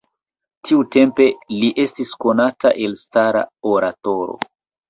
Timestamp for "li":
1.57-1.69